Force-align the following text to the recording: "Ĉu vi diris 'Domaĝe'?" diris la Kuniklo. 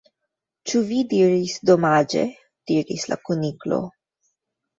"Ĉu 0.69 0.79
vi 0.91 1.01
diris 1.11 1.53
'Domaĝe'?" 1.71 2.23
diris 2.73 3.07
la 3.13 3.19
Kuniklo. 3.29 3.81